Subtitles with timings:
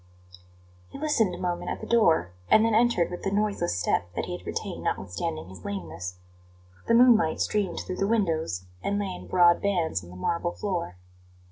[0.89, 4.25] He listened a moment at the door, and then entered with the noiseless step that
[4.25, 6.15] he had retained notwithstanding his lameness.
[6.87, 10.95] The moonlight streamed through the windows, and lay in broad bands on the marble floor.